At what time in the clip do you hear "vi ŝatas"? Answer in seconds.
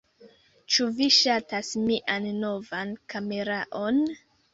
0.99-1.69